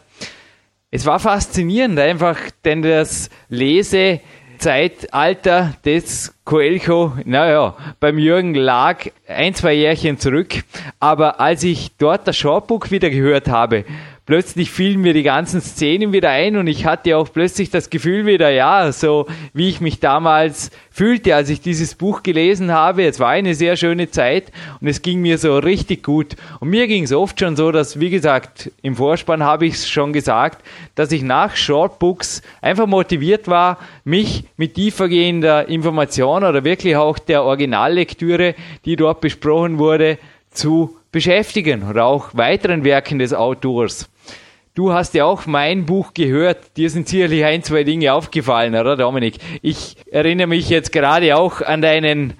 [0.90, 9.74] Es war faszinierend einfach, denn das Lesezeitalter des Coelho, naja, beim Jürgen lag ein, zwei
[9.74, 10.64] Jährchen zurück,
[10.98, 13.84] aber als ich dort das Shortbook wieder gehört habe,
[14.24, 18.24] plötzlich fielen mir die ganzen Szenen wieder ein und ich hatte auch plötzlich das Gefühl
[18.24, 23.04] wieder, ja, so wie ich mich damals fühlte, als ich dieses Buch gelesen habe.
[23.04, 26.36] Es war eine sehr schöne Zeit und es ging mir so richtig gut.
[26.60, 29.88] Und mir ging es oft schon so, dass, wie gesagt, im Vorspann habe ich es
[29.88, 36.96] schon gesagt, dass ich nach Shortbooks einfach motiviert war, mich mit tiefergehender Information oder wirklich
[36.96, 38.54] auch der Originallektüre,
[38.84, 40.18] die dort besprochen wurde,
[40.50, 44.08] zu beschäftigen oder auch weiteren Werken des Autors.
[44.74, 46.78] Du hast ja auch mein Buch gehört.
[46.78, 49.36] Dir sind sicherlich ein, zwei Dinge aufgefallen, oder Dominik?
[49.60, 52.32] Ich erinnere mich jetzt gerade auch an deinen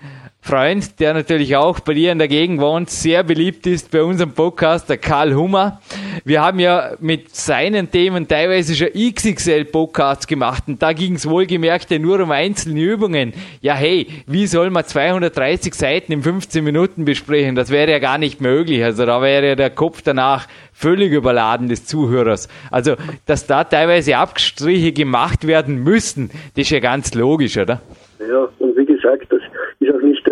[0.45, 4.33] Freund, der natürlich auch bei dir in der Gegend wohnt, sehr beliebt ist bei unserem
[4.33, 5.81] Podcast, der Karl Hummer.
[6.25, 11.93] Wir haben ja mit seinen Themen teilweise schon XXL-Podcasts gemacht und da ging es wohlgemerkt
[11.93, 13.35] ja nur um einzelne Übungen.
[13.61, 17.55] Ja, hey, wie soll man 230 Seiten in 15 Minuten besprechen?
[17.55, 18.83] Das wäre ja gar nicht möglich.
[18.83, 22.49] Also da wäre ja der Kopf danach völlig überladen des Zuhörers.
[22.73, 27.81] Also, dass da teilweise Abstriche gemacht werden müssen, das ist ja ganz logisch, oder?
[28.19, 29.42] Ja, und wie gesagt, das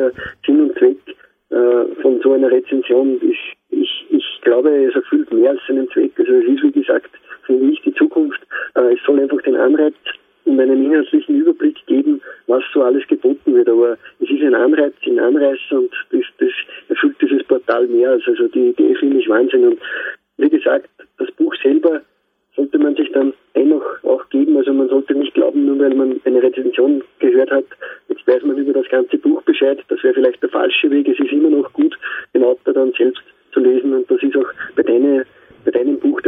[0.01, 0.13] der
[0.47, 0.99] Sinn und Zweck
[1.51, 3.21] äh, von so einer Rezension.
[3.23, 6.13] Ich, ich, ich glaube, es erfüllt mehr als seinen Zweck.
[6.19, 7.11] Also es ist, wie gesagt,
[7.45, 8.41] für mich die Zukunft.
[8.75, 9.95] Äh, es soll einfach den Anreiz
[10.45, 13.69] und einen inhaltlichen Überblick geben, was so alles geboten wird.
[13.69, 16.51] Aber es ist ein Anreiz, ein Anreiz und das, das
[16.89, 18.23] erfüllt dieses Portal mehr als.
[18.27, 19.69] Also die Idee finde ich Wahnsinn.
[19.69, 19.79] Und
[20.39, 22.01] wie gesagt, das Buch selber
[22.57, 24.57] sollte man sich dann dennoch auch geben.
[24.57, 27.65] Also man sollte nicht glauben, nur weil man eine Rezension gehört hat,
[28.27, 29.79] jetzt weiß man über das ganze Buch Bescheid.
[29.89, 31.09] Das wäre vielleicht der falsche Weg.
[31.09, 31.97] Es ist immer noch gut,
[32.35, 33.95] den Autor dann selbst zu lesen.
[33.95, 35.25] Und das ist auch bei, deine,
[35.65, 36.21] bei deinem Buch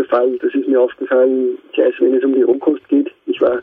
[2.63, 3.11] Rohkost geht.
[3.27, 3.63] Ich war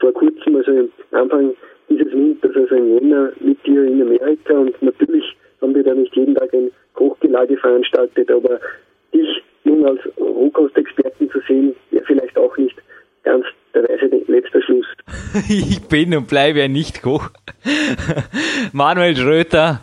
[0.00, 1.54] vor kurzem, also Anfang
[1.88, 5.24] dieses Winters, also im Jänner, mit dir in Amerika und natürlich
[5.60, 8.60] haben wir da nicht jeden Tag ein Kochgelage veranstaltet, aber
[9.14, 12.76] dich nun als Rohkostexperten zu sehen, wäre vielleicht auch nicht
[13.22, 14.85] ganz der Weise letzter Schluss.
[15.48, 17.30] ich bin und bleibe ein Nicht-Koch.
[18.72, 19.80] Manuel Schröter,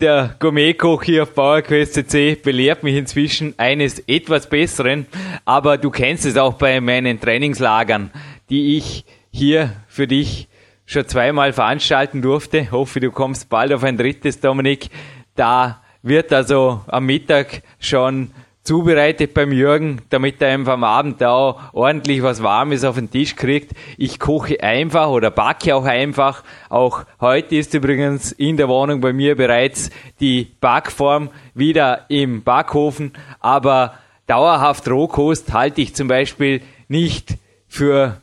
[0.00, 5.06] der Gourmet-Koch hier auf PowerQuest CC, belehrt mich inzwischen eines etwas Besseren,
[5.44, 8.10] aber du kennst es auch bei meinen Trainingslagern,
[8.48, 10.48] die ich hier für dich
[10.86, 12.70] schon zweimal veranstalten durfte.
[12.70, 14.90] Hoffe, du kommst bald auf ein drittes, Dominik.
[15.34, 18.30] Da wird also am Mittag schon
[18.62, 23.34] zubereitet beim Jürgen, damit er einfach am Abend auch ordentlich was Warmes auf den Tisch
[23.36, 23.72] kriegt.
[23.96, 26.44] Ich koche einfach oder backe auch einfach.
[26.68, 33.12] Auch heute ist übrigens in der Wohnung bei mir bereits die Backform wieder im Backofen,
[33.40, 33.94] aber
[34.26, 38.20] dauerhaft Rohkost halte ich zum Beispiel nicht für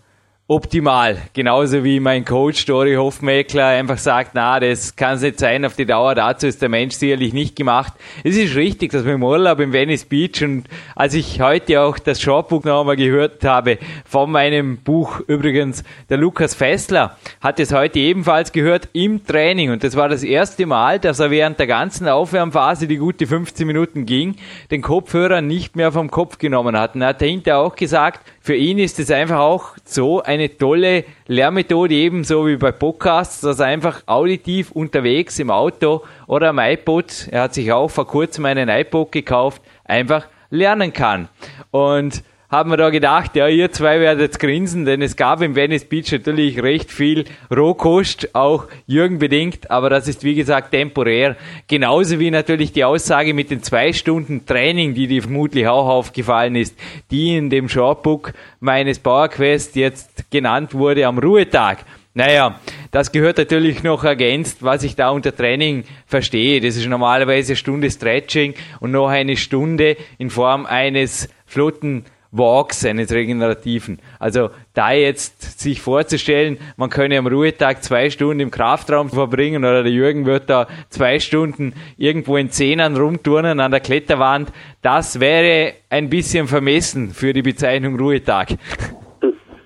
[0.49, 1.17] optimal.
[1.33, 5.75] Genauso wie mein Coach Dori Hofmeckler einfach sagt, na, das kann es nicht sein auf
[5.75, 7.91] die Dauer, dazu ist der Mensch sicherlich nicht gemacht.
[8.23, 10.63] Es ist richtig, dass wir im Urlaub im Venice Beach und
[10.95, 16.15] als ich heute auch das Shortbook noch einmal gehört habe, von meinem Buch übrigens, der
[16.15, 20.97] Lukas Fessler hat es heute ebenfalls gehört im Training und das war das erste Mal,
[20.97, 24.37] dass er während der ganzen Aufwärmphase, die gute 15 Minuten ging,
[24.71, 26.95] den Kopfhörer nicht mehr vom Kopf genommen hat.
[26.95, 31.03] Und er hat dahinter auch gesagt, für ihn ist es einfach auch so eine tolle
[31.27, 37.27] Lehrmethode, ebenso wie bei Podcasts, dass er einfach auditiv unterwegs im Auto oder am iPod,
[37.29, 41.27] er hat sich auch vor kurzem einen iPod gekauft, einfach lernen kann.
[41.71, 45.83] Und haben wir da gedacht, ja, ihr zwei werdet grinsen, denn es gab im Venice
[45.83, 51.35] Beach natürlich recht viel Rohkost, auch Jürgen bedingt, aber das ist wie gesagt temporär.
[51.67, 56.55] Genauso wie natürlich die Aussage mit den zwei Stunden Training, die dir vermutlich auch aufgefallen
[56.55, 56.77] ist,
[57.11, 58.31] die in dem Shortbook
[58.61, 61.79] meines PowerQuest jetzt genannt wurde am Ruhetag.
[62.13, 62.59] Naja,
[62.91, 66.61] das gehört natürlich noch ergänzt, was ich da unter Training verstehe.
[66.61, 72.85] Das ist normalerweise eine Stunde Stretching und noch eine Stunde in Form eines flotten Walks,
[72.85, 73.99] eines regenerativen.
[74.19, 79.83] Also da jetzt sich vorzustellen, man könne am Ruhetag zwei Stunden im Kraftraum verbringen oder
[79.83, 85.73] der Jürgen wird da zwei Stunden irgendwo in Zehnern rumturnen an der Kletterwand, das wäre
[85.89, 88.49] ein bisschen vermessen für die Bezeichnung Ruhetag.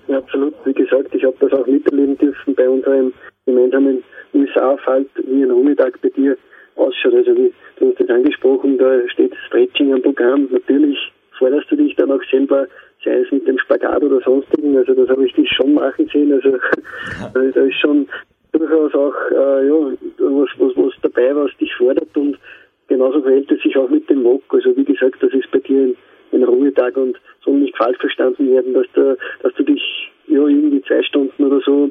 [0.08, 0.54] Absolut.
[0.64, 3.12] Wie gesagt, ich habe das auch miterleben dürfen bei unserem
[3.46, 4.02] gemeinsamen
[4.34, 6.36] USA-Fall, wie ein Ruhetag bei dir
[6.76, 7.14] ausschaut.
[7.14, 10.48] Also wie du hast das angesprochen, da steht Stretching am Programm.
[10.50, 10.98] Natürlich
[11.42, 12.68] forderst du dich dann auch selber,
[13.04, 16.32] sei es mit dem Spagat oder sonstigen, also das habe ich dich schon machen sehen,
[16.32, 16.56] also
[17.34, 18.06] da ist schon
[18.52, 19.74] durchaus auch äh, ja,
[20.18, 22.16] was, was, was dabei, was dich fordert.
[22.16, 22.38] Und
[22.86, 25.80] genauso verhält es sich auch mit dem Mock, also wie gesagt, das ist bei dir
[25.80, 25.96] ein,
[26.32, 30.82] ein Ruhetag und soll nicht falsch verstanden werden, dass, da, dass du dich ja irgendwie
[30.82, 31.90] zwei Stunden oder so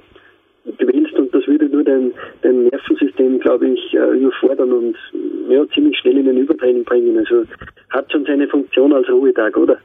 [0.77, 4.95] gewillst und das würde nur dein, dein Nervensystem, glaube ich, äh, überfordern und
[5.49, 7.17] ja, ziemlich schnell in ein Übertraining bringen.
[7.17, 7.43] Also
[7.89, 9.77] hat schon seine Funktion als Ruhetag, oder?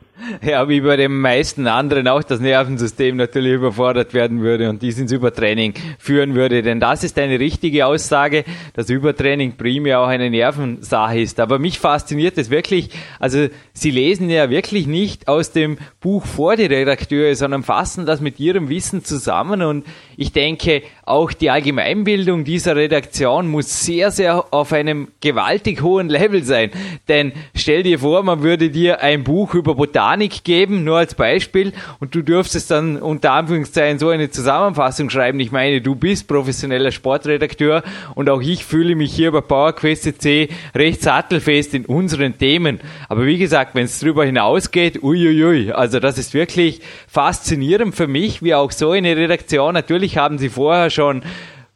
[0.42, 4.98] Ja, wie bei den meisten anderen auch das Nervensystem natürlich überfordert werden würde und dies
[4.98, 6.62] ins Übertraining führen würde.
[6.62, 11.38] Denn das ist eine richtige Aussage, dass Übertraining primär auch eine Nervensache ist.
[11.38, 16.56] Aber mich fasziniert es wirklich, also Sie lesen ja wirklich nicht aus dem Buch vor
[16.56, 19.84] die Redakteure, sondern fassen das mit Ihrem Wissen zusammen und
[20.16, 26.42] ich denke, auch die Allgemeinbildung dieser Redaktion muss sehr, sehr auf einem gewaltig hohen Level
[26.42, 26.72] sein.
[27.06, 31.72] Denn stell dir vor, man würde dir ein Buch über Botanik geben, nur als Beispiel,
[32.00, 35.38] und du dürftest dann unter Anführungszeichen so eine Zusammenfassung schreiben.
[35.38, 37.84] Ich meine, du bist professioneller Sportredakteur
[38.16, 42.80] und auch ich fühle mich hier bei PowerQuest C recht sattelfest in unseren Themen.
[43.08, 48.42] Aber wie gesagt, wenn es darüber hinausgeht, uiuiui, also das ist wirklich faszinierend für mich,
[48.42, 49.74] wie auch so eine Redaktion.
[49.74, 51.22] Natürlich haben sie vorher schon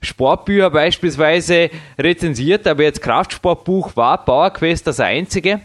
[0.03, 5.61] Sportbücher beispielsweise rezensiert, aber jetzt Kraftsportbuch war PowerQuest das einzige.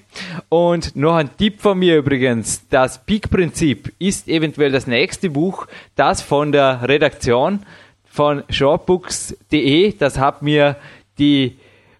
[0.49, 6.21] Und noch ein Tipp von mir übrigens, das Peak-Prinzip ist eventuell das nächste Buch, das
[6.21, 7.61] von der Redaktion
[8.03, 10.75] von shortbooks.de, das hat mir
[11.17, 11.57] die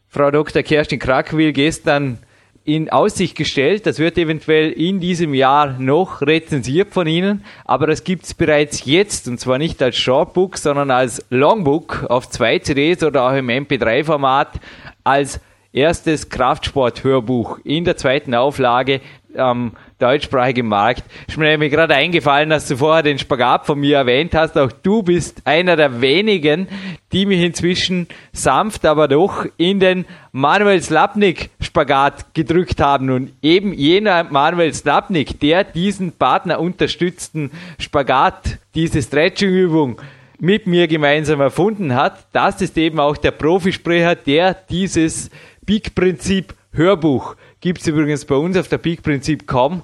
[0.10, 0.62] Frau Dr.
[0.62, 2.20] Kerstin Krackwil gestern
[2.66, 3.86] in Aussicht gestellt.
[3.86, 8.86] Das wird eventuell in diesem Jahr noch rezensiert von Ihnen, aber das gibt es bereits
[8.86, 13.48] jetzt und zwar nicht als Shortbook, sondern als Longbook auf zwei CDs oder auch im
[13.48, 14.60] MP3-Format
[15.04, 15.40] als
[15.72, 19.02] erstes Kraftsport-Hörbuch in der zweiten Auflage
[19.38, 21.04] am deutschsprachigen Markt.
[21.28, 24.58] Ist mir nämlich gerade eingefallen, dass du vorher den Spagat von mir erwähnt hast.
[24.58, 26.68] Auch du bist einer der wenigen,
[27.12, 33.10] die mich inzwischen sanft, aber doch in den Manuel Slapnik Spagat gedrückt haben.
[33.10, 40.02] Und eben jener Manuel Slapnik, der diesen Partner unterstützten Spagat, diese Stretching-Übung
[40.40, 45.30] mit mir gemeinsam erfunden hat, das ist eben auch der Profisprecher, der dieses
[45.66, 47.36] Peak-Prinzip Hörbuch
[47.66, 49.82] gibt es übrigens bei uns auf der Peak-Prinzip.com,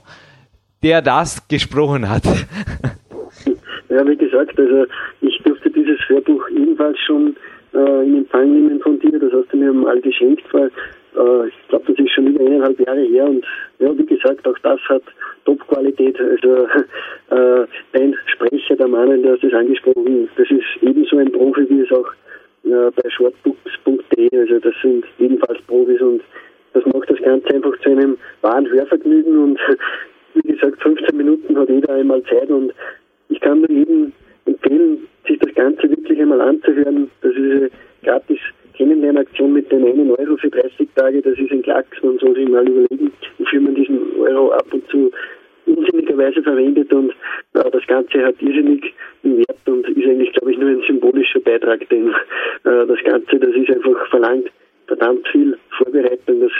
[0.84, 2.22] der das gesprochen hat.
[3.90, 4.86] Ja, wie gesagt, also
[5.22, 7.36] ich durfte dieses Hörbuch ebenfalls schon
[7.74, 9.18] äh, in Empfang nehmen von dir.
[9.18, 12.80] Das hast du mir mal geschenkt, weil äh, ich glaube, das ist schon über eineinhalb
[12.86, 13.44] Jahre her und
[13.80, 15.02] ja, wie gesagt, auch das hat
[15.46, 16.22] Top-Qualität.
[16.22, 16.68] Also
[17.32, 21.82] äh, dein Sprecher, der Manuel, der hat das angesprochen, das ist ebenso ein Profi, wie
[21.82, 22.12] es auch
[22.64, 26.22] äh, bei shortbooks.de, also das sind ebenfalls Profis und
[27.22, 29.60] das Ganze einfach zu einem wahren Hörvergnügen und
[30.34, 32.74] wie gesagt, 15 Minuten hat jeder einmal Zeit und
[33.30, 34.12] ich kann nur jedem
[34.46, 37.10] empfehlen, sich das Ganze wirklich einmal anzuhören.
[37.22, 37.70] Das ist eine
[38.04, 38.40] gratis
[38.74, 42.48] Kennenlernaktion mit den 1 Euro für 30 Tage, das ist ein Klacks, man soll sich
[42.48, 45.12] mal überlegen, wofür man diesen Euro ab und zu
[45.66, 47.12] unsinnigerweise verwendet und
[47.54, 48.94] äh, das Ganze hat irrsinnig
[49.24, 53.38] einen Wert und ist eigentlich, glaube ich, nur ein symbolischer Beitrag, denn äh, das Ganze,
[53.38, 54.50] das ist einfach verlangt
[54.92, 56.42] verdammt viel Vorbereitung.
[56.42, 56.52] Das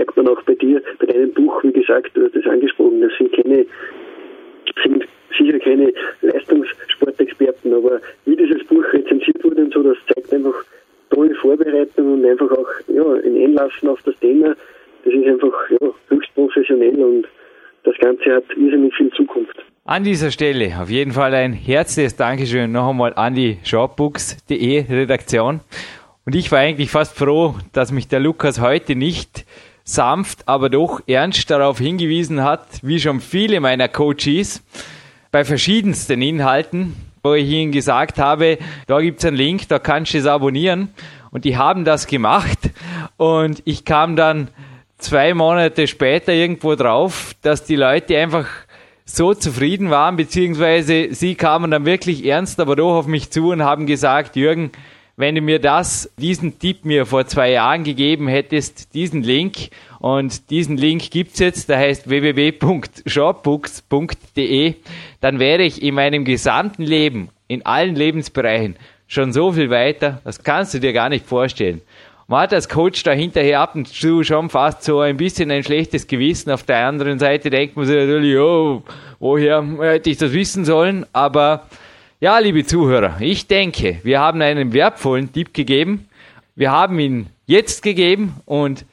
[0.00, 3.12] merkt man auch bei dir, bei deinem Buch, wie gesagt, du hast es angesprochen, das
[3.18, 3.66] sind keine,
[4.82, 5.04] sind
[5.38, 5.92] sicher keine
[6.22, 10.54] Leistungssportexperten, aber wie dieses Buch rezensiert wurde und so, das zeigt einfach
[11.10, 14.56] tolle Vorbereitung und einfach auch ja, ein Einlassen auf das Thema.
[15.04, 17.26] Das ist einfach ja, höchst professionell und
[17.84, 19.62] das Ganze hat irrsinnig viel Zukunft.
[19.84, 25.60] An dieser Stelle auf jeden Fall ein herzliches Dankeschön noch einmal an die shopbooks.de Redaktion.
[26.24, 29.44] Und ich war eigentlich fast froh, dass mich der Lukas heute nicht
[29.94, 34.62] sanft, aber doch ernst darauf hingewiesen hat, wie schon viele meiner Coaches,
[35.30, 40.18] bei verschiedensten Inhalten, wo ich ihnen gesagt habe, da gibt's einen Link, da kannst du
[40.18, 40.88] es abonnieren.
[41.30, 42.58] Und die haben das gemacht.
[43.16, 44.48] Und ich kam dann
[44.98, 48.46] zwei Monate später irgendwo drauf, dass die Leute einfach
[49.04, 53.62] so zufrieden waren, beziehungsweise sie kamen dann wirklich ernst, aber doch auf mich zu und
[53.62, 54.70] haben gesagt, Jürgen,
[55.20, 59.68] wenn du mir das, diesen Tipp mir vor zwei Jahren gegeben hättest, diesen Link,
[60.00, 64.74] und diesen Link gibt's jetzt, der heißt www.shopbooks.de,
[65.20, 70.42] dann wäre ich in meinem gesamten Leben, in allen Lebensbereichen, schon so viel weiter, das
[70.42, 71.82] kannst du dir gar nicht vorstellen.
[72.28, 75.64] Man hat als Coach da hinterher ab und zu schon fast so ein bisschen ein
[75.64, 76.52] schlechtes Gewissen.
[76.52, 78.84] Auf der anderen Seite denkt man sich natürlich, oh,
[79.18, 81.04] woher hätte ich das wissen sollen?
[81.12, 81.66] Aber
[82.20, 86.06] ja, liebe Zuhörer, ich denke, wir haben einen wertvollen Tipp gegeben.
[86.54, 88.84] Wir haben ihn jetzt gegeben und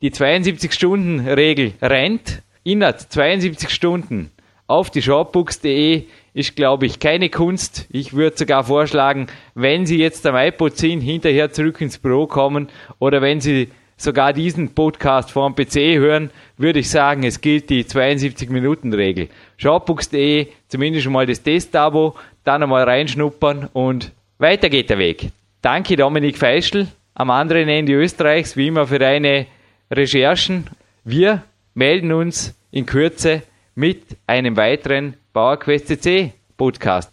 [0.00, 2.42] die 72-Stunden-Regel rennt.
[2.64, 4.30] Innerhalb 72 Stunden
[4.66, 7.86] auf die shopbooks.de ist, glaube ich, keine Kunst.
[7.90, 12.70] Ich würde sogar vorschlagen, wenn Sie jetzt am iPod sind, hinterher zurück ins Büro kommen
[12.98, 13.68] oder wenn Sie
[14.00, 19.28] sogar diesen Podcast vom PC hören, würde ich sagen, es gilt die 72-Minuten-Regel.
[19.58, 22.14] Shopbooks.de, zumindest schon mal das Testabo,
[22.44, 25.30] dann einmal reinschnuppern und weiter geht der Weg.
[25.62, 29.46] Danke Dominik Feischl am anderen Ende Österreichs, wie immer für deine
[29.90, 30.66] Recherchen.
[31.04, 31.42] Wir
[31.74, 33.42] melden uns in Kürze
[33.74, 37.12] mit einem weiteren PowerQuest CC Podcast.